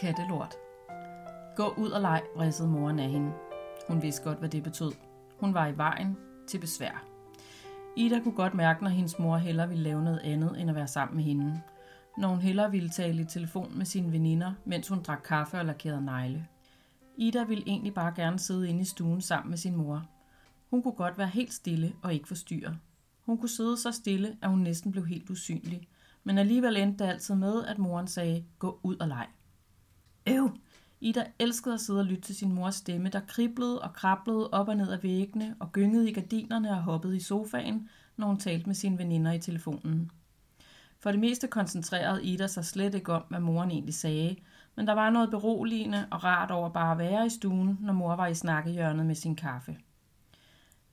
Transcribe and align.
Kattelort. 0.00 0.54
Gå 1.56 1.74
ud 1.76 1.90
og 1.90 2.00
leg, 2.00 2.22
vridsede 2.36 2.68
moren 2.68 2.98
af 2.98 3.08
hende. 3.08 3.32
Hun 3.88 4.02
vidste 4.02 4.22
godt, 4.22 4.38
hvad 4.38 4.48
det 4.48 4.62
betød. 4.62 4.92
Hun 5.40 5.54
var 5.54 5.66
i 5.66 5.76
vejen 5.76 6.16
til 6.46 6.58
besvær. 6.58 7.04
Ida 7.96 8.20
kunne 8.20 8.34
godt 8.34 8.54
mærke, 8.54 8.82
når 8.82 8.90
hendes 8.90 9.18
mor 9.18 9.36
hellere 9.36 9.68
ville 9.68 9.82
lave 9.82 10.02
noget 10.02 10.18
andet, 10.18 10.60
end 10.60 10.70
at 10.70 10.76
være 10.76 10.86
sammen 10.86 11.16
med 11.16 11.24
hende. 11.24 11.60
Når 12.18 12.28
hun 12.28 12.40
hellere 12.40 12.70
ville 12.70 12.88
tale 12.88 13.22
i 13.22 13.24
telefon 13.24 13.78
med 13.78 13.86
sine 13.86 14.12
veninder, 14.12 14.52
mens 14.64 14.88
hun 14.88 15.02
drak 15.02 15.20
kaffe 15.24 15.58
og 15.58 15.64
lakerede 15.64 16.04
negle. 16.04 16.46
Ida 17.16 17.44
ville 17.44 17.64
egentlig 17.66 17.94
bare 17.94 18.12
gerne 18.16 18.38
sidde 18.38 18.68
inde 18.68 18.80
i 18.80 18.84
stuen 18.84 19.20
sammen 19.20 19.50
med 19.50 19.58
sin 19.58 19.76
mor. 19.76 20.06
Hun 20.70 20.82
kunne 20.82 20.94
godt 20.94 21.18
være 21.18 21.28
helt 21.28 21.52
stille 21.52 21.92
og 22.02 22.14
ikke 22.14 22.28
forstyrre. 22.28 22.76
Hun 23.26 23.38
kunne 23.38 23.48
sidde 23.48 23.76
så 23.76 23.92
stille, 23.92 24.36
at 24.42 24.50
hun 24.50 24.58
næsten 24.58 24.92
blev 24.92 25.06
helt 25.06 25.30
usynlig. 25.30 25.88
Men 26.24 26.38
alligevel 26.38 26.76
endte 26.76 27.04
det 27.04 27.10
altid 27.10 27.34
med, 27.34 27.64
at 27.64 27.78
moren 27.78 28.06
sagde, 28.06 28.44
gå 28.58 28.80
ud 28.82 28.96
og 28.96 29.08
leg. 29.08 29.26
Øv! 30.30 30.50
Ida 31.00 31.24
elskede 31.38 31.74
at 31.74 31.80
sidde 31.80 32.00
og 32.00 32.04
lytte 32.04 32.22
til 32.22 32.36
sin 32.36 32.52
mors 32.52 32.74
stemme, 32.74 33.08
der 33.08 33.20
kriblede 33.20 33.82
og 33.82 33.92
krablede 33.92 34.50
op 34.50 34.68
og 34.68 34.76
ned 34.76 34.90
af 34.90 35.02
væggene 35.02 35.56
og 35.60 35.72
gyngede 35.72 36.10
i 36.10 36.12
gardinerne 36.12 36.70
og 36.70 36.82
hoppede 36.82 37.16
i 37.16 37.20
sofaen, 37.20 37.88
når 38.16 38.26
hun 38.26 38.36
talte 38.36 38.66
med 38.66 38.74
sine 38.74 38.98
veninder 38.98 39.32
i 39.32 39.38
telefonen. 39.38 40.10
For 41.00 41.10
det 41.10 41.20
meste 41.20 41.46
koncentrerede 41.46 42.24
Ida 42.24 42.46
sig 42.46 42.64
slet 42.64 42.94
ikke 42.94 43.12
om, 43.12 43.22
hvad 43.28 43.40
moren 43.40 43.70
egentlig 43.70 43.94
sagde, 43.94 44.36
men 44.76 44.86
der 44.86 44.92
var 44.92 45.10
noget 45.10 45.30
beroligende 45.30 46.06
og 46.10 46.24
rart 46.24 46.50
over 46.50 46.68
bare 46.68 46.92
at 46.92 46.98
være 46.98 47.26
i 47.26 47.30
stuen, 47.30 47.78
når 47.80 47.92
mor 47.92 48.16
var 48.16 48.26
i 48.26 48.34
snakkehjørnet 48.34 49.06
med 49.06 49.14
sin 49.14 49.36
kaffe. 49.36 49.76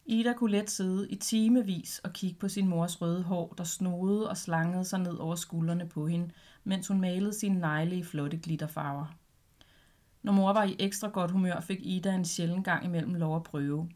Ida 0.06 0.34
kunne 0.34 0.52
let 0.52 0.70
sidde 0.70 1.10
i 1.10 1.16
timevis 1.16 2.00
og 2.00 2.14
kigge 2.14 2.40
på 2.40 2.48
sin 2.48 2.68
mors 2.68 3.02
røde 3.02 3.24
hår, 3.24 3.54
der 3.58 3.64
snoede 3.64 4.30
og 4.30 4.38
slangede 4.38 4.86
sig 4.86 5.00
ned 5.00 5.18
over 5.18 5.36
skuldrene 5.36 5.90
på 5.90 6.08
hende, 6.08 6.32
mens 6.64 6.88
hun 6.88 7.02
malede 7.02 7.34
sine 7.34 7.60
negle 7.60 7.96
i 7.96 8.04
flotte 8.04 8.38
glitterfarver. 8.38 9.16
Når 10.26 10.34
mor 10.34 10.54
var 10.54 10.64
i 10.64 10.76
ekstra 10.80 11.08
godt 11.08 11.32
humør, 11.32 11.60
fik 11.60 11.80
Ida 11.82 12.16
en 12.16 12.26
sjælden 12.26 12.64
gang 12.64 12.86
imellem 12.86 13.14
lov 13.14 13.36
at 13.36 13.44
prøve. 13.44 13.90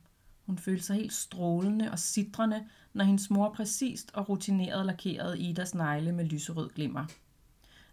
Hun 0.45 0.57
følte 0.57 0.83
sig 0.83 0.95
helt 0.95 1.13
strålende 1.13 1.91
og 1.91 1.99
sidrende, 1.99 2.65
når 2.93 3.05
hendes 3.05 3.29
mor 3.29 3.53
præcist 3.53 4.11
og 4.13 4.29
rutineret 4.29 4.85
lakerede 4.85 5.39
Idas 5.39 5.75
negle 5.75 6.11
med 6.11 6.25
lyserød 6.25 6.69
glimmer. 6.69 7.05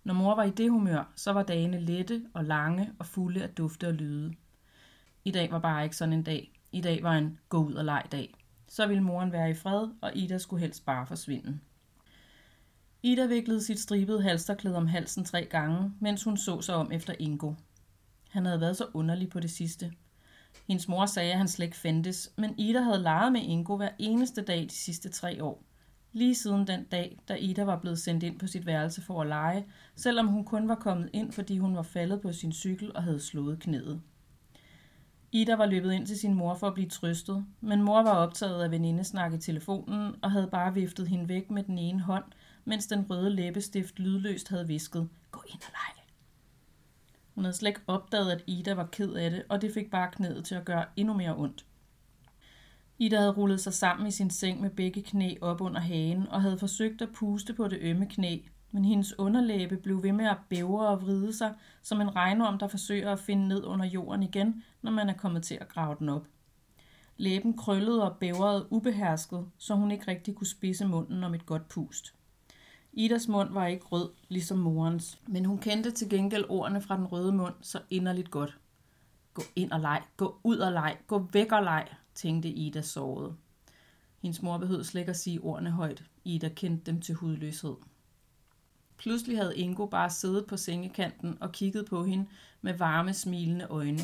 Når 0.04 0.14
mor 0.14 0.34
var 0.34 0.42
i 0.42 0.50
det 0.50 0.70
humør, 0.70 1.12
så 1.14 1.32
var 1.32 1.42
dagene 1.42 1.80
lette 1.80 2.22
og 2.34 2.44
lange 2.44 2.92
og 2.98 3.06
fulde 3.06 3.42
af 3.42 3.48
dufte 3.48 3.88
og 3.88 3.94
lyde. 3.94 4.34
I 5.24 5.30
dag 5.30 5.50
var 5.50 5.58
bare 5.58 5.84
ikke 5.84 5.96
sådan 5.96 6.12
en 6.12 6.22
dag. 6.22 6.60
I 6.72 6.80
dag 6.80 7.02
var 7.02 7.12
en 7.12 7.38
gå 7.48 7.64
ud 7.64 7.74
og 7.74 7.84
leg 7.84 8.02
dag. 8.12 8.34
Så 8.68 8.86
ville 8.86 9.02
moren 9.02 9.32
være 9.32 9.50
i 9.50 9.54
fred, 9.54 9.88
og 10.00 10.16
Ida 10.16 10.38
skulle 10.38 10.60
helst 10.60 10.84
bare 10.84 11.06
forsvinde. 11.06 11.58
Ida 13.02 13.26
viklede 13.26 13.62
sit 13.62 13.80
stribede 13.80 14.22
halsterklæde 14.22 14.76
om 14.76 14.86
halsen 14.86 15.24
tre 15.24 15.44
gange, 15.44 15.92
mens 16.00 16.24
hun 16.24 16.36
så 16.36 16.60
sig 16.60 16.74
om 16.74 16.92
efter 16.92 17.14
Ingo. 17.18 17.52
Han 18.36 18.46
havde 18.46 18.60
været 18.60 18.76
så 18.76 18.86
underlig 18.94 19.28
på 19.28 19.40
det 19.40 19.50
sidste. 19.50 19.92
Hendes 20.68 20.88
mor 20.88 21.06
sagde, 21.06 21.32
at 21.32 21.38
han 21.38 21.48
slet 21.48 21.66
ikke 21.66 21.76
fandtes, 21.76 22.32
men 22.36 22.58
Ida 22.58 22.80
havde 22.80 23.02
leget 23.02 23.32
med 23.32 23.40
Ingo 23.40 23.76
hver 23.76 23.88
eneste 23.98 24.42
dag 24.42 24.62
de 24.62 24.74
sidste 24.74 25.08
tre 25.08 25.44
år. 25.44 25.62
Lige 26.12 26.34
siden 26.34 26.66
den 26.66 26.84
dag, 26.84 27.18
da 27.28 27.34
Ida 27.34 27.64
var 27.64 27.78
blevet 27.80 27.98
sendt 27.98 28.22
ind 28.22 28.38
på 28.38 28.46
sit 28.46 28.66
værelse 28.66 29.02
for 29.02 29.20
at 29.20 29.26
lege, 29.26 29.66
selvom 29.94 30.26
hun 30.26 30.44
kun 30.44 30.68
var 30.68 30.74
kommet 30.74 31.10
ind, 31.12 31.32
fordi 31.32 31.58
hun 31.58 31.76
var 31.76 31.82
faldet 31.82 32.20
på 32.20 32.32
sin 32.32 32.52
cykel 32.52 32.96
og 32.96 33.02
havde 33.02 33.20
slået 33.20 33.60
knæet. 33.60 34.00
Ida 35.32 35.56
var 35.56 35.66
løbet 35.66 35.92
ind 35.92 36.06
til 36.06 36.18
sin 36.18 36.34
mor 36.34 36.54
for 36.54 36.66
at 36.66 36.74
blive 36.74 36.88
trøstet, 36.88 37.46
men 37.60 37.82
mor 37.82 38.02
var 38.02 38.14
optaget 38.14 38.64
af 38.64 38.70
venindesnak 38.70 39.34
i 39.34 39.38
telefonen 39.38 40.14
og 40.22 40.30
havde 40.30 40.48
bare 40.52 40.74
viftet 40.74 41.08
hende 41.08 41.28
væk 41.28 41.50
med 41.50 41.62
den 41.62 41.78
ene 41.78 42.00
hånd, 42.00 42.24
mens 42.64 42.86
den 42.86 43.10
røde 43.10 43.30
læbestift 43.30 43.98
lydløst 43.98 44.48
havde 44.48 44.66
visket, 44.66 45.08
gå 45.30 45.42
ind 45.48 45.60
og 45.60 45.72
lege. 45.72 46.05
Hun 47.36 47.44
havde 47.44 47.56
slet 47.56 47.68
ikke 47.68 47.80
opdaget, 47.86 48.30
at 48.30 48.44
Ida 48.46 48.74
var 48.74 48.86
ked 48.92 49.12
af 49.12 49.30
det, 49.30 49.42
og 49.48 49.62
det 49.62 49.74
fik 49.74 49.90
bare 49.90 50.10
knæet 50.12 50.44
til 50.44 50.54
at 50.54 50.64
gøre 50.64 50.84
endnu 50.96 51.14
mere 51.14 51.36
ondt. 51.36 51.66
Ida 52.98 53.16
havde 53.16 53.32
rullet 53.32 53.60
sig 53.60 53.74
sammen 53.74 54.06
i 54.06 54.10
sin 54.10 54.30
seng 54.30 54.60
med 54.60 54.70
begge 54.70 55.02
knæ 55.02 55.34
op 55.40 55.60
under 55.60 55.80
hagen 55.80 56.28
og 56.28 56.42
havde 56.42 56.58
forsøgt 56.58 57.02
at 57.02 57.12
puste 57.12 57.54
på 57.54 57.68
det 57.68 57.78
ømme 57.80 58.06
knæ, 58.06 58.38
men 58.70 58.84
hendes 58.84 59.18
underlæbe 59.18 59.76
blev 59.76 60.02
ved 60.02 60.12
med 60.12 60.24
at 60.26 60.36
bævre 60.48 60.88
og 60.88 61.02
vride 61.02 61.36
sig, 61.36 61.54
som 61.82 62.00
en 62.00 62.16
regnorm, 62.16 62.58
der 62.58 62.68
forsøger 62.68 63.12
at 63.12 63.18
finde 63.18 63.48
ned 63.48 63.64
under 63.64 63.86
jorden 63.86 64.22
igen, 64.22 64.64
når 64.82 64.90
man 64.90 65.08
er 65.08 65.14
kommet 65.14 65.42
til 65.42 65.54
at 65.54 65.68
grave 65.68 65.96
den 65.98 66.08
op. 66.08 66.26
Læben 67.16 67.56
krøllede 67.56 68.10
og 68.10 68.16
bævrede 68.16 68.72
ubehersket, 68.72 69.46
så 69.58 69.74
hun 69.74 69.90
ikke 69.90 70.08
rigtig 70.08 70.34
kunne 70.34 70.46
spidse 70.46 70.86
munden 70.86 71.24
om 71.24 71.34
et 71.34 71.46
godt 71.46 71.68
pust. 71.68 72.15
Idas 72.98 73.28
mund 73.28 73.52
var 73.52 73.66
ikke 73.66 73.86
rød, 73.86 74.10
ligesom 74.28 74.58
morens, 74.58 75.20
men 75.26 75.44
hun 75.44 75.58
kendte 75.58 75.90
til 75.90 76.08
gengæld 76.08 76.44
ordene 76.48 76.80
fra 76.80 76.96
den 76.96 77.06
røde 77.06 77.32
mund 77.32 77.54
så 77.60 77.80
inderligt 77.90 78.30
godt. 78.30 78.58
Gå 79.34 79.42
ind 79.56 79.72
og 79.72 79.80
leg, 79.80 80.02
gå 80.16 80.40
ud 80.44 80.58
og 80.58 80.72
leg, 80.72 80.98
gå 81.06 81.28
væk 81.32 81.52
og 81.52 81.62
leg, 81.62 81.88
tænkte 82.14 82.48
Ida 82.48 82.82
såret. 82.82 83.36
Hendes 84.22 84.42
mor 84.42 84.58
behøvede 84.58 84.84
slet 84.84 85.00
ikke 85.00 85.10
at 85.10 85.16
sige 85.16 85.40
ordene 85.40 85.70
højt. 85.70 86.04
Ida 86.24 86.48
kendte 86.48 86.90
dem 86.90 87.00
til 87.00 87.14
hudløshed. 87.14 87.74
Pludselig 88.96 89.38
havde 89.38 89.56
Ingo 89.56 89.86
bare 89.86 90.10
siddet 90.10 90.46
på 90.46 90.56
sengekanten 90.56 91.38
og 91.40 91.52
kigget 91.52 91.86
på 91.86 92.04
hende 92.04 92.26
med 92.62 92.74
varme, 92.74 93.14
smilende 93.14 93.64
øjne. 93.64 94.02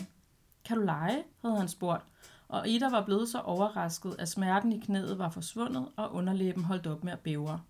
Kan 0.65 0.77
du 0.77 0.83
lege? 0.83 1.23
havde 1.43 1.57
han 1.57 1.69
spurgt, 1.69 2.05
og 2.49 2.69
Ida 2.69 2.89
var 2.91 3.05
blevet 3.05 3.29
så 3.29 3.41
overrasket, 3.41 4.17
at 4.19 4.29
smerten 4.29 4.73
i 4.73 4.79
knæet 4.79 5.19
var 5.19 5.31
forsvundet, 5.31 5.89
og 5.97 6.15
underlæben 6.15 6.65
holdt 6.65 6.87
op 6.87 7.05
med 7.05 7.13
at 7.13 7.21
bævre. 7.21 7.61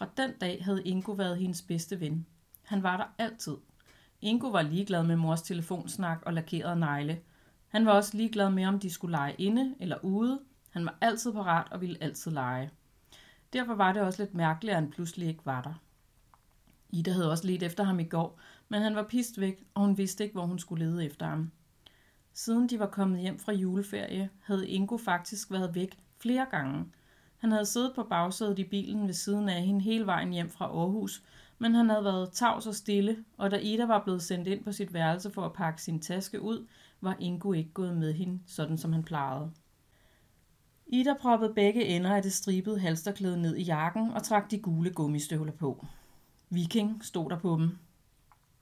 Fra 0.00 0.08
den 0.16 0.32
dag 0.40 0.64
havde 0.64 0.82
Ingo 0.84 1.12
været 1.12 1.38
hendes 1.38 1.62
bedste 1.62 2.00
ven. 2.00 2.26
Han 2.62 2.82
var 2.82 2.96
der 2.96 3.04
altid. 3.18 3.56
Ingo 4.20 4.48
var 4.48 4.62
ligeglad 4.62 5.02
med 5.02 5.16
mors 5.16 5.42
telefonsnak 5.42 6.22
og 6.26 6.32
lakerede 6.32 6.80
negle. 6.80 7.20
Han 7.68 7.86
var 7.86 7.92
også 7.92 8.16
ligeglad 8.16 8.50
med, 8.50 8.66
om 8.66 8.78
de 8.78 8.90
skulle 8.90 9.12
lege 9.12 9.34
inde 9.38 9.74
eller 9.80 9.96
ude. 10.02 10.40
Han 10.70 10.84
var 10.84 10.98
altid 11.00 11.32
parat 11.32 11.72
og 11.72 11.80
ville 11.80 12.02
altid 12.02 12.30
lege. 12.30 12.70
Derfor 13.52 13.74
var 13.74 13.92
det 13.92 14.02
også 14.02 14.22
lidt 14.22 14.34
mærkeligt, 14.34 14.70
at 14.76 14.82
han 14.82 14.90
pludselig 14.90 15.28
ikke 15.28 15.46
var 15.46 15.62
der. 15.62 15.74
Ida 16.90 17.12
havde 17.12 17.30
også 17.30 17.46
let 17.46 17.62
efter 17.62 17.84
ham 17.84 18.00
i 18.00 18.04
går, 18.04 18.40
men 18.68 18.82
han 18.82 18.96
var 18.96 19.06
pist 19.08 19.40
væk, 19.40 19.64
og 19.74 19.82
hun 19.82 19.98
vidste 19.98 20.24
ikke, 20.24 20.34
hvor 20.34 20.46
hun 20.46 20.58
skulle 20.58 20.84
lede 20.84 21.06
efter 21.06 21.26
ham. 21.26 21.50
Siden 22.32 22.68
de 22.68 22.78
var 22.78 22.86
kommet 22.86 23.20
hjem 23.20 23.38
fra 23.38 23.52
juleferie, 23.52 24.30
havde 24.42 24.68
Ingo 24.68 24.96
faktisk 24.96 25.50
været 25.50 25.74
væk 25.74 25.98
flere 26.18 26.46
gange. 26.50 26.84
Han 27.40 27.52
havde 27.52 27.66
siddet 27.66 27.92
på 27.94 28.02
bagsædet 28.02 28.58
i 28.58 28.64
bilen 28.64 29.06
ved 29.06 29.14
siden 29.14 29.48
af 29.48 29.62
hende 29.62 29.80
hele 29.80 30.06
vejen 30.06 30.32
hjem 30.32 30.50
fra 30.50 30.64
Aarhus, 30.64 31.22
men 31.58 31.74
han 31.74 31.88
havde 31.88 32.04
været 32.04 32.32
tavs 32.32 32.66
og 32.66 32.74
stille, 32.74 33.24
og 33.36 33.50
da 33.50 33.56
Ida 33.56 33.86
var 33.86 34.02
blevet 34.04 34.22
sendt 34.22 34.48
ind 34.48 34.64
på 34.64 34.72
sit 34.72 34.94
værelse 34.94 35.30
for 35.30 35.42
at 35.42 35.52
pakke 35.52 35.82
sin 35.82 36.00
taske 36.00 36.40
ud, 36.42 36.66
var 37.00 37.16
Ingo 37.18 37.52
ikke 37.52 37.72
gået 37.72 37.96
med 37.96 38.12
hende, 38.12 38.40
sådan 38.46 38.78
som 38.78 38.92
han 38.92 39.02
plejede. 39.02 39.50
Ida 40.86 41.14
proppede 41.20 41.54
begge 41.54 41.84
ender 41.84 42.14
af 42.14 42.22
det 42.22 42.32
stribede 42.32 42.78
halsterklæde 42.78 43.42
ned 43.42 43.56
i 43.56 43.62
jakken 43.62 44.10
og 44.10 44.22
trak 44.22 44.50
de 44.50 44.58
gule 44.58 44.90
gummistøvler 44.90 45.52
på. 45.52 45.86
Viking 46.50 47.04
stod 47.04 47.30
der 47.30 47.38
på 47.38 47.56
dem. 47.56 47.78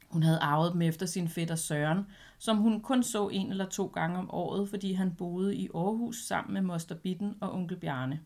Hun 0.09 0.23
havde 0.23 0.39
arvet 0.39 0.73
dem 0.73 0.83
efter 0.83 1.07
sin 1.07 1.29
fætter 1.29 1.55
Søren, 1.55 2.07
som 2.39 2.57
hun 2.57 2.81
kun 2.81 3.03
så 3.03 3.29
en 3.29 3.51
eller 3.51 3.67
to 3.67 3.87
gange 3.87 4.19
om 4.19 4.31
året, 4.31 4.69
fordi 4.69 4.93
han 4.93 5.15
boede 5.15 5.57
i 5.57 5.69
Aarhus 5.75 6.17
sammen 6.17 6.55
med 6.55 6.63
moster 6.63 6.95
Bitten 6.95 7.35
og 7.41 7.55
onkel 7.55 7.77
Bjarne. 7.77 8.21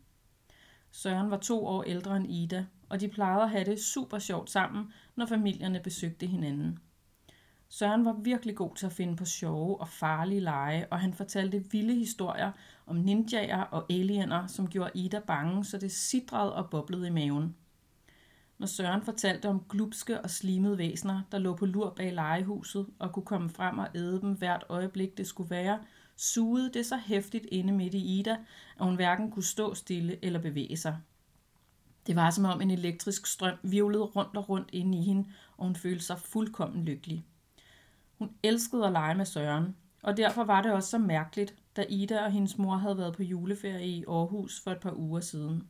Søren 0.95 1.31
var 1.31 1.37
to 1.37 1.67
år 1.67 1.83
ældre 1.83 2.17
end 2.17 2.31
Ida, 2.31 2.67
og 2.89 3.01
de 3.01 3.09
plejede 3.09 3.43
at 3.43 3.51
have 3.51 3.65
det 3.65 3.81
super 3.81 4.19
sjovt 4.19 4.51
sammen, 4.51 4.93
når 5.17 5.27
familierne 5.27 5.81
besøgte 5.81 6.27
hinanden. 6.27 6.79
Søren 7.69 8.05
var 8.05 8.13
virkelig 8.13 8.57
god 8.57 8.77
til 8.77 8.87
at 8.87 8.93
finde 8.93 9.17
på 9.17 9.25
sjove 9.25 9.81
og 9.81 9.89
farlige 9.89 10.41
lege, 10.41 10.87
og 10.91 11.01
han 11.01 11.15
fortalte 11.15 11.65
vilde 11.71 11.95
historier 11.95 12.53
om 12.87 12.97
ninjaer 12.97 13.63
og 13.63 13.87
aliener, 13.91 14.47
som 14.47 14.69
gjorde 14.69 14.91
Ida 14.95 15.19
bange, 15.19 15.65
så 15.65 15.79
det 15.79 15.93
sidrede 15.93 16.55
og 16.55 16.71
boblede 16.71 17.07
i 17.07 17.11
maven. 17.11 17.57
Når 18.59 18.67
Søren 18.67 19.03
fortalte 19.03 19.49
om 19.49 19.65
glupske 19.69 20.21
og 20.21 20.31
slimede 20.31 20.79
væsener, 20.79 21.23
der 21.33 21.39
lå 21.39 21.57
på 21.57 21.67
lur 21.67 21.91
bag 21.97 22.13
legehuset 22.13 22.87
og 22.99 23.13
kunne 23.13 23.25
komme 23.25 23.51
frem 23.51 23.79
og 23.79 23.89
æde 23.95 24.21
dem 24.21 24.33
hvert 24.33 24.65
øjeblik 24.69 25.19
det 25.19 25.27
skulle 25.27 25.51
være, 25.51 25.79
sugede 26.17 26.73
det 26.73 26.87
så 26.87 26.97
hæftigt 26.97 27.47
inde 27.53 27.73
midt 27.73 27.95
i 27.95 28.19
Ida, 28.19 28.37
at 28.79 28.85
hun 28.85 28.95
hverken 28.95 29.31
kunne 29.31 29.45
stå 29.45 29.75
stille 29.75 30.25
eller 30.25 30.39
bevæge 30.39 30.77
sig. 30.77 30.97
Det 32.07 32.17
var 32.17 32.31
som 32.31 32.45
om 32.45 32.61
en 32.61 32.71
elektrisk 32.71 33.27
strøm 33.27 33.59
virvlede 33.63 34.05
rundt 34.05 34.37
og 34.37 34.49
rundt 34.49 34.69
inde 34.73 34.99
i 34.99 35.03
hende, 35.03 35.29
og 35.57 35.65
hun 35.65 35.77
følte 35.77 36.05
sig 36.05 36.19
fuldkommen 36.19 36.85
lykkelig. 36.85 37.25
Hun 38.19 38.31
elskede 38.43 38.87
at 38.87 38.93
lege 38.93 39.15
med 39.15 39.25
Søren, 39.25 39.77
og 40.03 40.17
derfor 40.17 40.45
var 40.45 40.63
det 40.63 40.73
også 40.73 40.91
så 40.91 40.99
mærkeligt, 40.99 41.55
da 41.77 41.85
Ida 41.89 42.25
og 42.25 42.33
hendes 42.33 42.59
mor 42.59 42.77
havde 42.77 42.99
været 42.99 43.17
på 43.17 43.23
juleferie 43.23 43.87
i 43.87 44.05
Aarhus 44.09 44.61
for 44.61 44.71
et 44.71 44.81
par 44.81 44.95
uger 44.97 45.21
siden. 45.21 45.69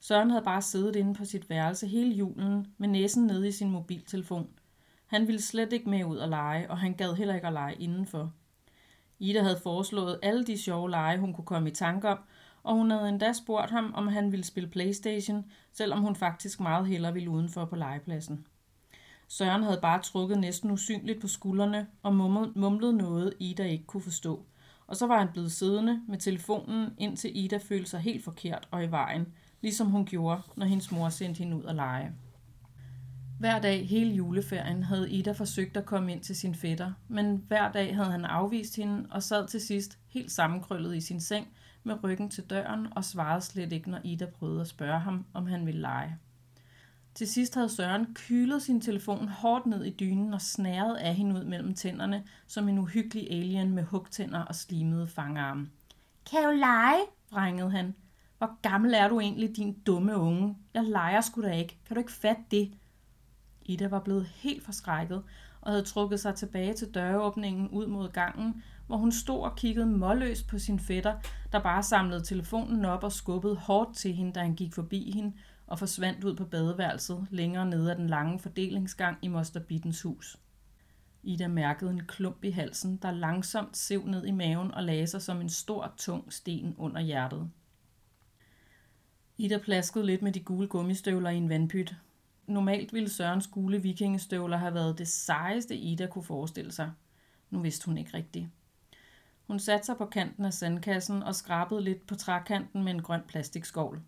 Søren 0.00 0.30
havde 0.30 0.44
bare 0.44 0.62
siddet 0.62 0.96
inde 0.96 1.14
på 1.14 1.24
sit 1.24 1.50
værelse 1.50 1.86
hele 1.86 2.14
julen 2.14 2.66
med 2.78 2.88
næsen 2.88 3.26
nede 3.26 3.48
i 3.48 3.52
sin 3.52 3.70
mobiltelefon. 3.70 4.48
Han 5.06 5.26
ville 5.26 5.42
slet 5.42 5.72
ikke 5.72 5.90
med 5.90 6.04
ud 6.04 6.16
og 6.16 6.28
lege, 6.28 6.70
og 6.70 6.78
han 6.78 6.94
gad 6.94 7.14
heller 7.14 7.34
ikke 7.34 7.46
at 7.46 7.52
lege 7.52 7.74
indenfor. 7.74 8.32
Ida 9.18 9.42
havde 9.42 9.60
foreslået 9.62 10.18
alle 10.22 10.44
de 10.44 10.58
sjove 10.58 10.90
lege, 10.90 11.18
hun 11.18 11.34
kunne 11.34 11.44
komme 11.44 11.70
i 11.70 11.74
tanke 11.74 12.08
om, 12.08 12.18
og 12.62 12.74
hun 12.74 12.90
havde 12.90 13.08
endda 13.08 13.32
spurgt 13.32 13.70
ham, 13.70 13.92
om 13.94 14.08
han 14.08 14.32
ville 14.32 14.44
spille 14.44 14.68
Playstation, 14.68 15.44
selvom 15.72 16.00
hun 16.00 16.16
faktisk 16.16 16.60
meget 16.60 16.86
hellere 16.86 17.12
ville 17.12 17.30
udenfor 17.30 17.64
på 17.64 17.76
legepladsen. 17.76 18.46
Søren 19.28 19.62
havde 19.62 19.78
bare 19.82 20.02
trukket 20.02 20.38
næsten 20.38 20.70
usynligt 20.70 21.20
på 21.20 21.28
skuldrene 21.28 21.86
og 22.02 22.14
mumlet 22.54 22.94
noget, 22.94 23.34
Ida 23.38 23.64
ikke 23.64 23.86
kunne 23.86 24.02
forstå. 24.02 24.44
Og 24.86 24.96
så 24.96 25.06
var 25.06 25.18
han 25.18 25.28
blevet 25.32 25.52
siddende 25.52 26.00
med 26.08 26.18
telefonen, 26.18 26.94
indtil 26.98 27.44
Ida 27.44 27.56
følte 27.56 27.90
sig 27.90 28.00
helt 28.00 28.24
forkert 28.24 28.68
og 28.70 28.84
i 28.84 28.90
vejen, 28.90 29.26
ligesom 29.60 29.86
hun 29.86 30.06
gjorde, 30.06 30.42
når 30.56 30.66
hendes 30.66 30.92
mor 30.92 31.08
sendte 31.08 31.38
hende 31.38 31.56
ud 31.56 31.64
at 31.64 31.74
lege. 31.74 32.12
Hver 33.44 33.58
dag 33.58 33.88
hele 33.88 34.14
juleferien 34.14 34.82
havde 34.82 35.10
Ida 35.10 35.32
forsøgt 35.32 35.76
at 35.76 35.86
komme 35.86 36.12
ind 36.12 36.20
til 36.20 36.36
sin 36.36 36.54
fætter, 36.54 36.92
men 37.08 37.44
hver 37.48 37.72
dag 37.72 37.96
havde 37.96 38.10
han 38.10 38.24
afvist 38.24 38.76
hende 38.76 39.06
og 39.10 39.22
sad 39.22 39.46
til 39.48 39.60
sidst 39.60 39.98
helt 40.08 40.32
sammenkrøllet 40.32 40.96
i 40.96 41.00
sin 41.00 41.20
seng 41.20 41.48
med 41.82 42.04
ryggen 42.04 42.30
til 42.30 42.44
døren 42.44 42.86
og 42.96 43.04
svarede 43.04 43.40
slet 43.40 43.72
ikke, 43.72 43.90
når 43.90 44.00
Ida 44.04 44.26
prøvede 44.26 44.60
at 44.60 44.66
spørge 44.66 45.00
ham, 45.00 45.24
om 45.34 45.46
han 45.46 45.66
ville 45.66 45.80
lege. 45.80 46.18
Til 47.14 47.28
sidst 47.28 47.54
havde 47.54 47.68
Søren 47.68 48.06
kylet 48.14 48.62
sin 48.62 48.80
telefon 48.80 49.28
hårdt 49.28 49.66
ned 49.66 49.84
i 49.84 49.90
dynen 49.90 50.34
og 50.34 50.40
snæret 50.40 50.96
af 50.96 51.14
hende 51.14 51.40
ud 51.40 51.44
mellem 51.44 51.74
tænderne, 51.74 52.24
som 52.46 52.68
en 52.68 52.78
uhyggelig 52.78 53.30
alien 53.30 53.70
med 53.70 53.82
hugtænder 53.82 54.40
og 54.40 54.54
slimede 54.54 55.06
fangarme. 55.06 55.68
Kan 56.30 56.42
du 56.42 56.50
lege? 56.50 57.00
vrængede 57.30 57.70
han. 57.70 57.94
Hvor 58.38 58.58
gammel 58.62 58.94
er 58.94 59.08
du 59.08 59.20
egentlig, 59.20 59.56
din 59.56 59.72
dumme 59.86 60.16
unge? 60.16 60.56
Jeg 60.74 60.84
leger 60.84 61.20
sgu 61.20 61.42
da 61.42 61.52
ikke. 61.52 61.78
Kan 61.86 61.94
du 61.94 62.00
ikke 62.00 62.12
fatte 62.12 62.42
det? 62.50 62.72
Ida 63.64 63.88
var 63.88 64.00
blevet 64.00 64.26
helt 64.26 64.64
forskrækket 64.64 65.22
og 65.60 65.70
havde 65.70 65.84
trukket 65.84 66.20
sig 66.20 66.34
tilbage 66.34 66.74
til 66.74 66.94
døråbningen 66.94 67.68
ud 67.68 67.86
mod 67.86 68.08
gangen, 68.08 68.62
hvor 68.86 68.96
hun 68.96 69.12
stod 69.12 69.40
og 69.40 69.56
kiggede 69.56 69.86
målløst 69.86 70.48
på 70.48 70.58
sin 70.58 70.78
fætter, 70.78 71.14
der 71.52 71.62
bare 71.62 71.82
samlede 71.82 72.24
telefonen 72.24 72.84
op 72.84 73.04
og 73.04 73.12
skubbede 73.12 73.56
hårdt 73.56 73.96
til 73.96 74.14
hende, 74.14 74.32
da 74.32 74.40
han 74.40 74.54
gik 74.54 74.74
forbi 74.74 75.10
hende 75.14 75.32
og 75.66 75.78
forsvandt 75.78 76.24
ud 76.24 76.36
på 76.36 76.44
badeværelset 76.44 77.26
længere 77.30 77.66
nede 77.66 77.92
ad 77.92 77.96
den 77.96 78.06
lange 78.06 78.38
fordelingsgang 78.38 79.18
i 79.22 79.28
Moster 79.28 79.60
Bittens 79.60 80.02
hus. 80.02 80.36
Ida 81.22 81.48
mærkede 81.48 81.90
en 81.90 82.06
klump 82.06 82.44
i 82.44 82.50
halsen, 82.50 82.96
der 82.96 83.10
langsomt 83.10 83.76
sev 83.76 84.06
ned 84.06 84.26
i 84.26 84.30
maven 84.30 84.74
og 84.74 84.82
lagde 84.82 85.06
sig 85.06 85.22
som 85.22 85.40
en 85.40 85.48
stor, 85.48 85.94
tung 85.96 86.32
sten 86.32 86.74
under 86.78 87.00
hjertet. 87.00 87.50
Ida 89.38 89.58
plaskede 89.58 90.06
lidt 90.06 90.22
med 90.22 90.32
de 90.32 90.40
gule 90.40 90.68
gummistøvler 90.68 91.30
i 91.30 91.36
en 91.36 91.48
vandpyt. 91.48 91.94
Normalt 92.46 92.92
ville 92.92 93.08
Sørens 93.08 93.46
gule 93.46 93.82
vikingestøvler 93.82 94.56
have 94.56 94.74
været 94.74 94.98
det 94.98 95.08
sejeste 95.08 95.76
Ida 95.76 96.06
kunne 96.06 96.24
forestille 96.24 96.72
sig. 96.72 96.92
Nu 97.50 97.60
vidste 97.60 97.86
hun 97.86 97.98
ikke 97.98 98.14
rigtigt. 98.14 98.48
Hun 99.46 99.58
satte 99.58 99.86
sig 99.86 99.96
på 99.96 100.06
kanten 100.06 100.44
af 100.44 100.52
sandkassen 100.52 101.22
og 101.22 101.34
skrabede 101.34 101.82
lidt 101.82 102.06
på 102.06 102.14
trækanten 102.14 102.84
med 102.84 102.94
en 102.94 103.02
grøn 103.02 103.22
plastikskovl. 103.28 104.00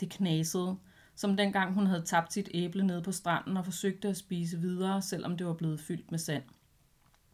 Det 0.00 0.10
knasede, 0.10 0.76
som 1.14 1.36
dengang 1.36 1.74
hun 1.74 1.86
havde 1.86 2.02
tabt 2.02 2.32
sit 2.32 2.48
æble 2.54 2.86
ned 2.86 3.02
på 3.02 3.12
stranden 3.12 3.56
og 3.56 3.64
forsøgte 3.64 4.08
at 4.08 4.16
spise 4.16 4.60
videre, 4.60 5.02
selvom 5.02 5.36
det 5.36 5.46
var 5.46 5.52
blevet 5.54 5.80
fyldt 5.80 6.10
med 6.10 6.18
sand. 6.18 6.42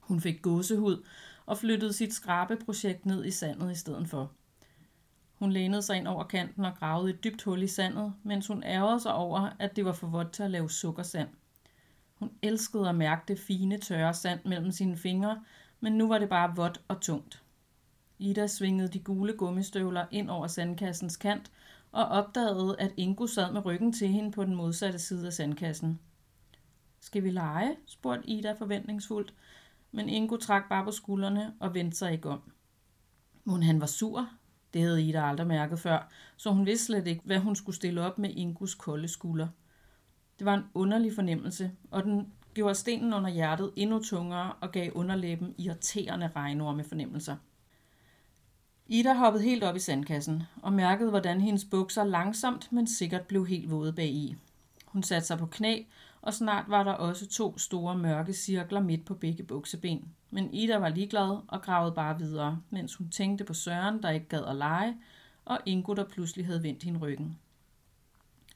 Hun 0.01 0.21
fik 0.21 0.43
gåsehud 0.43 1.07
og 1.47 1.59
flyttede 1.59 1.93
sit 1.93 2.15
skrabeprojekt 2.15 3.07
ned 3.07 3.25
i 3.25 3.31
sandet 3.31 3.73
i 3.73 3.75
stedet 3.75 4.09
for. 4.09 4.33
Hun 5.43 5.53
lænede 5.53 5.83
sig 5.83 5.97
ind 5.97 6.09
over 6.09 6.25
kanten 6.25 6.65
og 6.65 6.75
gravede 6.75 7.11
et 7.11 7.25
dybt 7.25 7.43
hul 7.43 7.63
i 7.63 7.67
sandet, 7.67 8.15
mens 8.23 8.47
hun 8.47 8.63
ærgede 8.63 9.01
sig 9.01 9.15
over, 9.15 9.51
at 9.59 9.77
det 9.77 9.85
var 9.85 9.93
for 9.93 10.07
vådt 10.07 10.33
til 10.33 10.43
at 10.43 10.51
lave 10.51 10.71
sukkersand. 10.71 11.29
Hun 12.15 12.31
elskede 12.43 12.89
at 12.89 12.95
mærke 12.95 13.23
det 13.29 13.39
fine, 13.39 13.79
tørre 13.79 14.15
sand 14.15 14.41
mellem 14.45 14.71
sine 14.71 14.97
fingre, 14.97 15.45
men 15.81 15.93
nu 15.93 16.09
var 16.09 16.19
det 16.19 16.29
bare 16.29 16.57
vådt 16.57 16.81
og 16.89 17.01
tungt. 17.01 17.43
Ida 18.19 18.47
svingede 18.47 18.89
de 18.89 18.99
gule 18.99 19.33
gummistøvler 19.33 20.07
ind 20.11 20.31
over 20.31 20.47
sandkassens 20.47 21.17
kant 21.17 21.51
og 21.93 22.05
opdagede, 22.05 22.77
at 22.79 22.93
Ingo 22.97 23.27
sad 23.27 23.53
med 23.53 23.65
ryggen 23.65 23.93
til 23.93 24.09
hende 24.09 24.33
på 24.33 24.45
den 24.45 24.55
modsatte 24.55 24.99
side 24.99 25.27
af 25.27 25.33
sandkassen. 25.33 26.01
Skal 27.01 27.25
vi 27.25 27.31
lege? 27.31 27.77
spurgte 27.87 28.29
Ida 28.29 28.53
forventningsfuldt, 28.53 29.35
men 29.93 30.09
Ingo 30.09 30.37
trak 30.37 30.69
bare 30.69 30.85
på 30.85 30.91
skuldrene 30.91 31.55
og 31.61 31.75
vendte 31.75 31.97
sig 31.97 32.13
ikke 32.13 32.29
om. 32.29 32.53
Men 33.45 33.63
han 33.63 33.81
var 33.81 33.87
sur? 33.87 34.29
Det 34.75 34.83
havde 34.83 35.03
Ida 35.03 35.29
aldrig 35.29 35.47
mærket 35.47 35.79
før, 35.79 36.09
så 36.37 36.51
hun 36.51 36.67
vidste 36.67 36.87
slet 36.87 37.07
ikke, 37.07 37.23
hvad 37.25 37.39
hun 37.39 37.57
skulle 37.57 37.77
stille 37.77 38.01
op 38.01 38.19
med 38.19 38.31
Ingus 38.31 38.75
kolde 38.75 39.09
skulder. 39.09 39.49
Det 40.39 40.45
var 40.45 40.55
en 40.55 40.65
underlig 40.75 41.15
fornemmelse, 41.15 41.71
og 41.91 42.03
den 42.03 42.33
gjorde 42.55 42.75
stenen 42.75 43.15
under 43.15 43.31
hjertet 43.31 43.73
endnu 43.77 44.03
tungere 44.03 44.53
og 44.53 44.73
gav 44.73 44.91
underlæben 44.95 45.55
irriterende 45.59 46.31
regnorme 46.37 46.85
fornemmelser. 46.85 47.37
Ida 48.87 49.15
hoppede 49.15 49.45
helt 49.45 49.65
op 49.65 49.77
i 49.77 49.79
sandkassen 49.79 50.43
og 50.63 50.73
mærkede, 50.73 51.11
hvordan 51.11 51.41
hendes 51.41 51.65
bukser 51.65 52.05
langsomt, 52.05 52.73
men 52.73 52.87
sikkert 52.87 53.27
blev 53.27 53.47
helt 53.47 53.71
våde 53.71 53.93
bag 53.93 54.09
i. 54.09 54.37
Hun 54.87 55.03
satte 55.03 55.27
sig 55.27 55.39
på 55.39 55.47
knæ, 55.47 55.83
og 56.23 56.35
snart 56.35 56.65
var 56.69 56.85
der 56.85 56.93
også 56.93 57.29
to 57.29 57.59
store 57.59 57.99
mørke 57.99 58.33
cirkler 58.33 58.81
midt 58.81 59.05
på 59.05 59.15
begge 59.15 59.43
bukseben. 59.43 60.09
Men 60.31 60.55
Ida 60.55 60.79
var 60.79 60.89
ligeglad 60.89 61.39
og 61.49 61.63
gravede 61.63 61.95
bare 61.95 62.19
videre, 62.19 62.61
mens 62.71 62.95
hun 62.95 63.09
tænkte 63.09 63.45
på 63.45 63.55
Søren, 63.55 64.03
der 64.03 64.11
ikke 64.11 64.29
gad 64.29 64.45
at 64.45 64.57
lege, 64.57 64.97
og 65.45 65.59
Ingo, 65.67 65.95
der 65.95 66.05
pludselig 66.05 66.47
havde 66.47 66.63
vendt 66.63 66.83
hende 66.83 67.01
ryggen. 67.01 67.39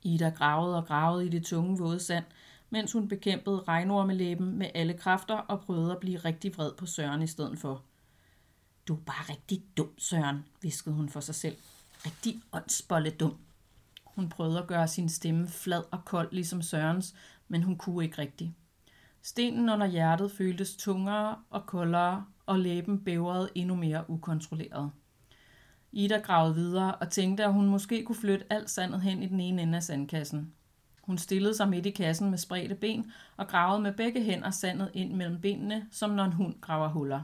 Ida 0.02 0.28
gravede 0.28 0.76
og 0.76 0.86
gravede 0.86 1.26
i 1.26 1.28
det 1.28 1.44
tunge 1.44 1.78
våde 1.78 2.00
sand, 2.00 2.24
mens 2.70 2.92
hun 2.92 3.08
bekæmpede 3.08 3.62
regnormelæben 3.69 4.58
med 4.58 4.70
alle 4.74 4.94
kræfter 4.94 5.34
og 5.34 5.60
prøvede 5.60 5.92
at 5.92 6.00
blive 6.00 6.19
rigtig 6.19 6.56
vred 6.56 6.72
på 6.72 6.86
Søren 6.86 7.22
i 7.22 7.26
stedet 7.26 7.58
for– 7.58 7.82
du 8.88 8.94
er 8.94 9.00
bare 9.00 9.24
rigtig 9.28 9.62
dum, 9.76 9.98
Søren, 9.98 10.44
viskede 10.62 10.94
hun 10.94 11.08
for 11.08 11.20
sig 11.20 11.34
selv. 11.34 11.56
Rigtig 12.06 12.40
åndsbolle 12.52 13.10
dum. 13.10 13.36
Hun 14.16 14.28
prøvede 14.28 14.58
at 14.58 14.66
gøre 14.66 14.88
sin 14.88 15.08
stemme 15.08 15.48
flad 15.48 15.82
og 15.90 16.04
kold 16.04 16.28
ligesom 16.32 16.62
Sørens, 16.62 17.14
men 17.48 17.62
hun 17.62 17.76
kunne 17.76 18.04
ikke 18.04 18.18
rigtigt. 18.18 18.50
Stenen 19.22 19.68
under 19.68 19.86
hjertet 19.86 20.30
føltes 20.30 20.76
tungere 20.76 21.36
og 21.50 21.66
koldere, 21.66 22.24
og 22.46 22.58
læben 22.58 23.04
bævrede 23.04 23.50
endnu 23.54 23.74
mere 23.74 24.10
ukontrolleret. 24.10 24.90
Ida 25.92 26.18
gravede 26.18 26.54
videre 26.54 26.94
og 26.94 27.10
tænkte, 27.10 27.44
at 27.44 27.52
hun 27.52 27.66
måske 27.66 28.04
kunne 28.04 28.16
flytte 28.16 28.52
alt 28.52 28.70
sandet 28.70 29.02
hen 29.02 29.22
i 29.22 29.26
den 29.26 29.40
ene 29.40 29.62
ende 29.62 29.76
af 29.76 29.82
sandkassen. 29.82 30.52
Hun 31.02 31.19
stillede 31.19 31.56
sig 31.56 31.69
midt 31.69 31.86
i 31.86 31.90
kassen 31.90 32.30
med 32.30 32.38
spredte 32.38 32.74
ben 32.74 33.12
og 33.36 33.48
gravede 33.48 33.82
med 33.82 33.92
begge 33.92 34.22
hænder 34.22 34.50
sandet 34.50 34.90
ind 34.94 35.14
mellem 35.14 35.40
benene, 35.40 35.86
som 35.90 36.10
når 36.10 36.24
en 36.24 36.32
hund 36.32 36.60
graver 36.60 36.88
huller. 36.88 37.22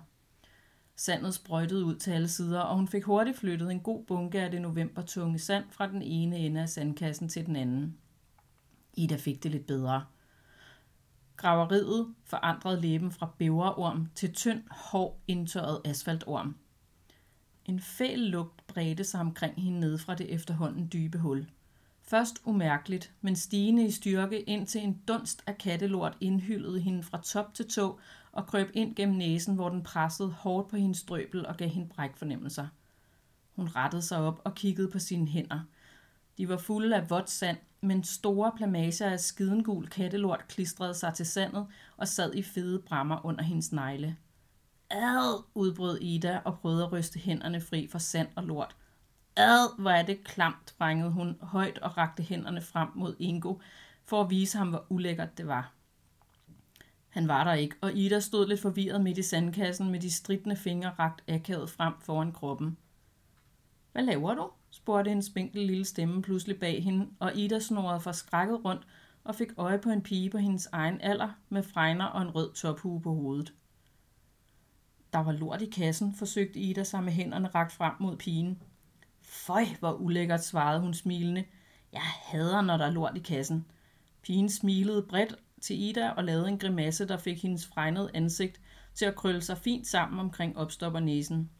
Sandet 1.04 1.34
sprøjtede 1.34 1.84
ud 1.84 1.96
til 1.96 2.10
alle 2.10 2.28
sider, 2.28 2.60
og 2.60 2.76
hun 2.76 2.88
fik 2.88 3.04
hurtigt 3.04 3.38
flyttet 3.38 3.70
en 3.70 3.80
god 3.80 4.04
bunke 4.04 4.40
af 4.40 4.50
det 4.50 4.62
novembertunge 4.62 5.38
sand 5.38 5.64
fra 5.70 5.86
den 5.86 6.02
ene 6.02 6.38
ende 6.38 6.60
af 6.60 6.68
sandkassen 6.68 7.28
til 7.28 7.46
den 7.46 7.56
anden. 7.56 7.98
Ida 8.94 9.16
fik 9.16 9.42
det 9.42 9.50
lidt 9.50 9.66
bedre. 9.66 10.04
Graveriet 11.36 12.14
forandrede 12.24 12.80
læben 12.80 13.12
fra 13.12 13.34
bæverorm 13.38 14.08
til 14.14 14.32
tynd, 14.32 14.62
hård, 14.70 15.18
indtørret 15.28 15.80
asfaltorm. 15.84 16.56
En 17.64 17.80
fæl 17.80 18.18
lugt 18.18 18.66
bredte 18.66 19.04
sig 19.04 19.20
omkring 19.20 19.62
hende 19.62 19.80
ned 19.80 19.98
fra 19.98 20.14
det 20.14 20.34
efterhånden 20.34 20.88
dybe 20.92 21.18
hul. 21.18 21.46
Først 22.02 22.36
umærkeligt, 22.44 23.12
men 23.20 23.36
stigende 23.36 23.86
i 23.86 23.90
styrke, 23.90 24.42
indtil 24.42 24.80
en 24.82 25.02
dunst 25.08 25.42
af 25.46 25.58
kattelort 25.58 26.16
indhyldede 26.20 26.80
hende 26.80 27.02
fra 27.02 27.20
top 27.22 27.54
til 27.54 27.68
tå 27.68 27.98
og 28.32 28.46
krøb 28.46 28.70
ind 28.74 28.94
gennem 28.94 29.16
næsen, 29.16 29.54
hvor 29.54 29.68
den 29.68 29.82
pressede 29.82 30.30
hårdt 30.30 30.68
på 30.68 30.76
hendes 30.76 30.98
strøbel 30.98 31.46
og 31.46 31.56
gav 31.56 31.68
hende 31.68 31.88
brækfornemmelser. 31.88 32.66
Hun 33.56 33.68
rettede 33.68 34.02
sig 34.02 34.18
op 34.18 34.40
og 34.44 34.54
kiggede 34.54 34.90
på 34.90 34.98
sine 34.98 35.26
hænder. 35.26 35.60
De 36.38 36.48
var 36.48 36.56
fulde 36.56 36.96
af 36.96 37.10
vådt 37.10 37.30
sand, 37.30 37.58
men 37.80 38.04
store 38.04 38.52
plamager 38.56 39.10
af 39.10 39.20
skidengul 39.20 39.88
kattelort 39.88 40.48
klistrede 40.48 40.94
sig 40.94 41.14
til 41.14 41.26
sandet 41.26 41.66
og 41.96 42.08
sad 42.08 42.34
i 42.34 42.42
fede 42.42 42.78
brammer 42.78 43.26
under 43.26 43.42
hendes 43.42 43.72
negle. 43.72 44.16
Ad, 44.90 45.44
udbrød 45.54 45.98
Ida 46.00 46.40
og 46.44 46.58
prøvede 46.58 46.84
at 46.84 46.92
ryste 46.92 47.18
hænderne 47.18 47.60
fri 47.60 47.88
for 47.90 47.98
sand 47.98 48.28
og 48.36 48.44
lort. 48.44 48.76
Ad, 49.36 49.80
hvor 49.80 49.90
er 49.90 50.02
det 50.02 50.24
klamt, 50.24 50.74
brængede 50.78 51.10
hun 51.10 51.38
højt 51.42 51.78
og 51.78 51.96
rakte 51.96 52.22
hænderne 52.22 52.60
frem 52.60 52.88
mod 52.94 53.16
Ingo, 53.18 53.54
for 54.04 54.20
at 54.20 54.30
vise 54.30 54.58
ham, 54.58 54.68
hvor 54.68 54.86
ulækkert 54.88 55.38
det 55.38 55.46
var. 55.46 55.72
Han 57.12 57.28
var 57.28 57.44
der 57.44 57.52
ikke, 57.52 57.76
og 57.80 57.92
Ida 57.94 58.20
stod 58.20 58.48
lidt 58.48 58.60
forvirret 58.60 59.00
midt 59.00 59.18
i 59.18 59.22
sandkassen 59.22 59.90
med 59.90 60.00
de 60.00 60.10
stridende 60.10 60.56
fingre 60.56 60.90
rakt 60.90 61.22
akavet 61.28 61.70
frem 61.70 61.94
foran 62.00 62.32
kroppen. 62.32 62.76
Hvad 63.92 64.02
laver 64.02 64.34
du? 64.34 64.50
spurgte 64.70 65.10
en 65.10 65.22
spinkel 65.22 65.66
lille 65.66 65.84
stemme 65.84 66.22
pludselig 66.22 66.60
bag 66.60 66.84
hende, 66.84 67.08
og 67.18 67.36
Ida 67.36 67.58
snorede 67.58 68.00
for 68.00 68.12
skrækket 68.12 68.64
rundt 68.64 68.86
og 69.24 69.34
fik 69.34 69.48
øje 69.56 69.78
på 69.78 69.90
en 69.90 70.02
pige 70.02 70.30
på 70.30 70.38
hendes 70.38 70.68
egen 70.72 71.00
alder 71.00 71.28
med 71.48 71.62
fregner 71.62 72.04
og 72.04 72.22
en 72.22 72.30
rød 72.30 72.52
tophue 72.52 73.00
på 73.00 73.14
hovedet. 73.14 73.52
Der 75.12 75.18
var 75.18 75.32
lort 75.32 75.62
i 75.62 75.70
kassen, 75.70 76.14
forsøgte 76.14 76.60
Ida 76.60 76.84
sig 76.84 77.04
med 77.04 77.12
hænderne 77.12 77.48
rakt 77.48 77.72
frem 77.72 77.92
mod 78.00 78.16
pigen. 78.16 78.62
Føj, 79.20 79.64
hvor 79.78 79.92
ulækkert, 79.92 80.44
svarede 80.44 80.80
hun 80.80 80.94
smilende. 80.94 81.44
Jeg 81.92 82.02
hader, 82.02 82.60
når 82.60 82.76
der 82.76 82.86
er 82.86 82.90
lort 82.90 83.16
i 83.16 83.20
kassen. 83.20 83.66
Pigen 84.22 84.48
smilede 84.48 85.06
bredt 85.08 85.36
til 85.62 85.82
Ida 85.82 86.10
og 86.10 86.24
lavede 86.24 86.48
en 86.48 86.58
grimasse, 86.58 87.08
der 87.08 87.16
fik 87.16 87.42
hendes 87.42 87.66
fregnede 87.66 88.10
ansigt 88.14 88.60
til 88.94 89.04
at 89.04 89.14
krølle 89.14 89.40
sig 89.40 89.58
fint 89.58 89.86
sammen 89.86 90.20
omkring 90.20 90.58
opstopper 90.58 91.00
næsen. 91.00 91.50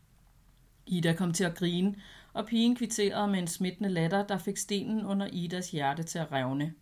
Ida 0.86 1.12
kom 1.12 1.32
til 1.32 1.44
at 1.44 1.54
grine, 1.54 1.94
og 2.32 2.46
pigen 2.46 2.76
kvitterede 2.76 3.28
med 3.28 3.38
en 3.38 3.46
smittende 3.46 3.90
latter, 3.90 4.26
der 4.26 4.38
fik 4.38 4.56
stenen 4.56 5.06
under 5.06 5.28
Idas 5.32 5.70
hjerte 5.70 6.02
til 6.02 6.18
at 6.18 6.32
revne. 6.32 6.74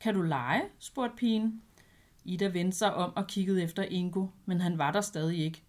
Kan 0.00 0.14
du 0.14 0.22
lege? 0.22 0.62
spurgte 0.78 1.16
pigen. 1.16 1.62
Ida 2.24 2.48
vendte 2.48 2.78
sig 2.78 2.94
om 2.94 3.12
og 3.16 3.26
kiggede 3.26 3.62
efter 3.62 3.82
Ingo, 3.82 4.26
men 4.44 4.60
han 4.60 4.78
var 4.78 4.92
der 4.92 5.00
stadig 5.00 5.38
ikke. 5.38 5.62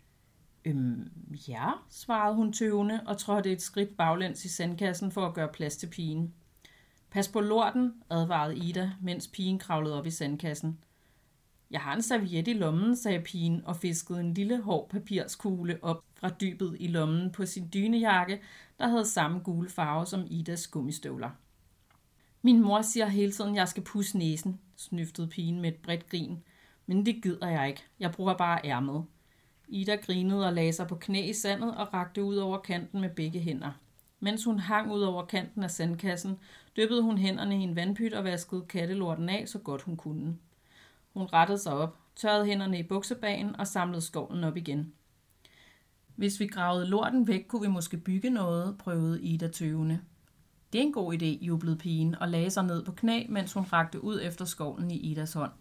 Øhm, 0.65 1.11
ja, 1.47 1.71
svarede 1.89 2.35
hun 2.35 2.53
tøvende 2.53 3.01
og 3.05 3.17
trådte 3.17 3.51
et 3.51 3.61
skridt 3.61 3.97
baglæns 3.97 4.45
i 4.45 4.49
sandkassen 4.49 5.11
for 5.11 5.25
at 5.25 5.33
gøre 5.33 5.47
plads 5.53 5.77
til 5.77 5.87
pigen. 5.87 6.33
Pas 7.13 7.27
på 7.27 7.41
lorten, 7.41 7.93
advarede 8.09 8.57
Ida, 8.57 8.91
mens 9.01 9.27
pigen 9.27 9.59
kravlede 9.59 9.99
op 9.99 10.05
i 10.05 10.09
sandkassen. 10.09 10.79
Jeg 11.71 11.81
har 11.81 11.95
en 11.95 12.01
serviet 12.01 12.47
i 12.47 12.53
lommen, 12.53 12.95
sagde 12.95 13.21
pigen 13.21 13.61
og 13.65 13.75
fiskede 13.75 14.19
en 14.19 14.33
lille 14.33 14.61
hård 14.61 14.89
papirskugle 14.89 15.79
op 15.81 16.03
fra 16.15 16.29
dybet 16.29 16.77
i 16.79 16.87
lommen 16.87 17.31
på 17.31 17.45
sin 17.45 17.69
dynejakke, 17.73 18.41
der 18.79 18.87
havde 18.87 19.05
samme 19.05 19.39
gule 19.39 19.69
farve 19.69 20.05
som 20.05 20.25
Idas 20.29 20.67
gummistøvler. 20.67 21.29
Min 22.41 22.61
mor 22.61 22.81
siger 22.81 23.07
hele 23.07 23.31
tiden, 23.31 23.51
at 23.51 23.57
jeg 23.57 23.67
skal 23.67 23.83
pusse 23.83 24.17
næsen, 24.17 24.59
snyftede 24.75 25.27
pigen 25.27 25.61
med 25.61 25.69
et 25.69 25.77
bredt 25.77 26.09
grin. 26.09 26.43
Men 26.85 27.05
det 27.05 27.23
gider 27.23 27.47
jeg 27.47 27.67
ikke. 27.67 27.83
Jeg 27.99 28.11
bruger 28.11 28.37
bare 28.37 28.59
ærmet. 28.65 29.05
Ida 29.67 29.95
grinede 29.95 30.45
og 30.45 30.53
lagde 30.53 30.73
sig 30.73 30.87
på 30.87 30.95
knæ 30.95 31.29
i 31.29 31.33
sandet 31.33 31.77
og 31.77 31.93
rakte 31.93 32.23
ud 32.23 32.35
over 32.35 32.57
kanten 32.57 33.01
med 33.01 33.09
begge 33.09 33.39
hænder. 33.39 33.71
Mens 34.23 34.43
hun 34.43 34.59
hang 34.59 34.91
ud 34.91 35.01
over 35.01 35.25
kanten 35.25 35.63
af 35.63 35.71
sandkassen, 35.71 36.39
dyppede 36.77 37.01
hun 37.01 37.17
hænderne 37.17 37.59
i 37.59 37.63
en 37.63 37.75
vandpyt 37.75 38.13
og 38.13 38.23
vaskede 38.23 38.65
kattelorten 38.69 39.29
af, 39.29 39.47
så 39.47 39.59
godt 39.59 39.81
hun 39.81 39.97
kunne. 39.97 40.37
Hun 41.13 41.25
rettede 41.33 41.57
sig 41.57 41.73
op, 41.73 41.97
tørrede 42.15 42.45
hænderne 42.45 42.79
i 42.79 42.83
buksebagen 42.83 43.55
og 43.55 43.67
samlede 43.67 44.01
skovlen 44.01 44.43
op 44.43 44.57
igen. 44.57 44.93
Hvis 46.15 46.39
vi 46.39 46.47
gravede 46.47 46.85
lorten 46.85 47.27
væk, 47.27 47.45
kunne 47.47 47.61
vi 47.61 47.67
måske 47.67 47.97
bygge 47.97 48.29
noget, 48.29 48.77
prøvede 48.77 49.21
Ida 49.21 49.47
tøvende. 49.47 49.99
Det 50.73 50.79
er 50.79 50.83
en 50.83 50.93
god 50.93 51.13
idé, 51.13 51.45
jublede 51.45 51.77
pigen 51.77 52.15
og 52.15 52.29
lagde 52.29 52.49
sig 52.49 52.63
ned 52.63 52.83
på 52.85 52.91
knæ, 52.91 53.25
mens 53.29 53.53
hun 53.53 53.63
rakte 53.63 54.03
ud 54.03 54.19
efter 54.23 54.45
skovlen 54.45 54.91
i 54.91 54.97
Idas 54.97 55.33
hånd. 55.33 55.51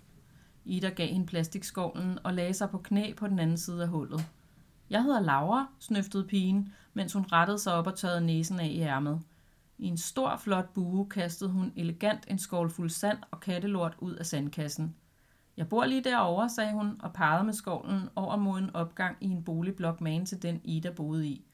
Ida 0.65 0.89
gav 0.89 1.09
hende 1.09 1.27
plastikskovlen 1.27 2.19
og 2.25 2.35
lagde 2.35 2.55
sig 2.55 2.71
på 2.71 2.79
knæ 2.79 3.13
på 3.17 3.29
den 3.29 3.39
anden 3.39 3.57
side 3.57 3.83
af 3.83 3.89
hullet. 3.89 4.25
Jeg 4.93 5.03
hedder 5.03 5.21
Laura, 5.21 5.67
snøftede 5.79 6.25
pigen, 6.25 6.73
mens 6.95 7.13
hun 7.13 7.27
rettede 7.33 7.59
sig 7.59 7.75
op 7.75 7.87
og 7.87 7.97
tørrede 7.97 8.27
næsen 8.27 8.61
af 8.61 8.67
i 8.67 8.81
ærmet. 8.81 9.21
I 9.79 9.87
en 9.87 9.97
stor, 9.97 10.37
flot 10.37 10.75
bue 10.75 11.09
kastede 11.09 11.51
hun 11.51 11.73
elegant 11.77 12.25
en 12.29 12.39
skål 12.39 12.71
fuld 12.71 12.91
sand 12.91 13.19
og 13.31 13.41
kattelort 13.41 13.97
ud 13.99 14.15
af 14.15 14.27
sandkassen. 14.27 14.95
Jeg 15.57 15.69
bor 15.69 15.85
lige 15.85 16.05
derovre, 16.05 16.51
sagde 16.51 16.73
hun 16.73 17.01
og 17.01 17.13
pegede 17.13 17.45
med 17.45 17.53
skovlen 17.53 18.09
over 18.17 18.37
mod 18.37 18.59
en 18.59 18.77
opgang 18.77 19.17
i 19.21 19.27
en 19.27 19.45
boligblok 19.45 20.01
magen 20.01 20.27
til 20.27 20.43
den 20.43 20.61
Ida 20.65 20.91
boede 20.91 21.29
i. 21.29 21.45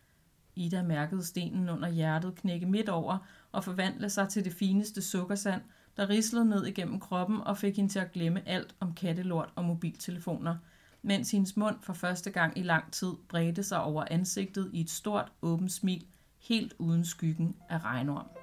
Ida 0.54 0.82
mærkede 0.82 1.26
stenen 1.26 1.68
under 1.68 1.88
hjertet 1.88 2.34
knække 2.34 2.66
midt 2.66 2.88
over 2.88 3.18
og 3.52 3.64
forvandle 3.64 4.10
sig 4.10 4.28
til 4.28 4.44
det 4.44 4.52
fineste 4.52 5.02
sukkersand, 5.02 5.62
der 5.96 6.08
rislede 6.08 6.44
ned 6.44 6.66
igennem 6.66 7.00
kroppen 7.00 7.40
og 7.40 7.58
fik 7.58 7.76
hende 7.76 7.92
til 7.92 7.98
at 7.98 8.12
glemme 8.12 8.48
alt 8.48 8.74
om 8.80 8.94
kattelort 8.94 9.48
og 9.54 9.64
mobiltelefoner, 9.64 10.56
mens 11.02 11.30
hendes 11.30 11.56
mund 11.56 11.76
for 11.82 11.92
første 11.92 12.30
gang 12.30 12.58
i 12.58 12.62
lang 12.62 12.92
tid 12.92 13.12
bredte 13.28 13.62
sig 13.62 13.82
over 13.82 14.04
ansigtet 14.10 14.70
i 14.72 14.80
et 14.80 14.90
stort, 14.90 15.32
åbent 15.42 15.72
smil, 15.72 16.06
helt 16.38 16.74
uden 16.78 17.04
skyggen 17.04 17.56
af 17.68 17.84
regnorm. 17.84 18.37